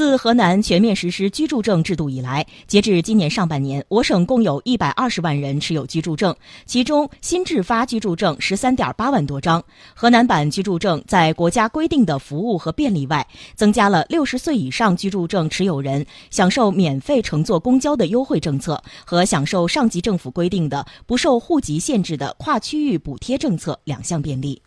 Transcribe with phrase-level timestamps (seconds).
[0.00, 6.34] 自河南全面实施居住证制度以来截至今年上半年我省共有一百二十万人持有居住证
[6.64, 9.62] 其中新制发居住证十三点八万多张。
[9.94, 24.62] 河南版居住证在国家规定的服务和便利外增加了六十岁以上居住证持有人享受免费乘坐公交的优惠政策和享受上级政府规定的不受户籍限制的跨区域补贴政策两项便利。